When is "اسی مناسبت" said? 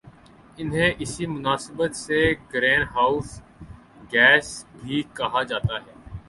0.99-1.91